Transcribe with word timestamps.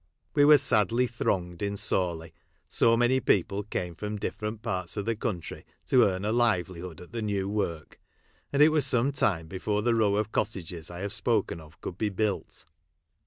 We 0.33 0.45
were 0.45 0.57
sadly 0.57 1.05
thronged 1.05 1.61
iu 1.61 1.77
Sawley. 1.77 2.33
so 2.67 2.97
many 2.97 3.19
people 3.19 3.61
came 3.61 3.93
from 3.93 4.17
different 4.17 4.63
parts 4.63 4.97
of 4.97 5.05
the 5.05 5.15
country 5.15 5.63
to 5.89 6.05
earn 6.09 6.25
a 6.25 6.31
livelihood 6.31 6.99
at 7.01 7.11
the 7.11 7.21
new 7.21 7.47
work; 7.47 7.99
and 8.51 8.63
it 8.63 8.69
was 8.69 8.83
some 8.83 9.11
time 9.11 9.47
before 9.47 9.83
the 9.83 9.93
row 9.93 10.15
of 10.15 10.31
cottages 10.31 10.89
I 10.89 11.01
have 11.01 11.13
spoken 11.13 11.61
of 11.61 11.79
could 11.81 11.99
be 11.99 12.09
built. 12.09 12.65